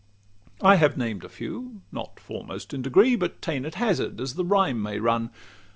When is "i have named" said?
0.63-1.23